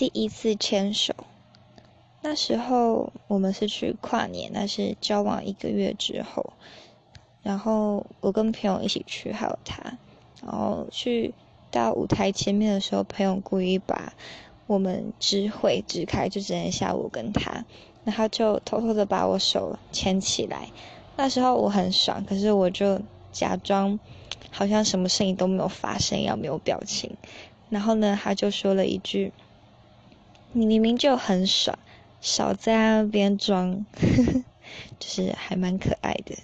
[0.00, 1.12] 第一次牵手，
[2.22, 6.54] 那时候我们是去跨年，那是交往一个月之后，
[7.42, 9.98] 然后我跟朋友一起去，还有他，
[10.42, 11.34] 然后去
[11.70, 14.14] 到舞台前面的时候，朋友故意把
[14.66, 17.66] 我们支会支开，就只剩下我跟他，
[18.02, 20.70] 然后就偷偷的把我手牵起来，
[21.16, 22.98] 那时候我很爽，可是我就
[23.32, 24.00] 假装
[24.50, 27.14] 好像什么事情都没有发生，要没有表情，
[27.68, 29.30] 然后呢，他就说了一句。
[30.52, 31.78] 你明明就很爽，
[32.20, 33.86] 少在那边装，
[34.98, 36.34] 就是还蛮可爱的。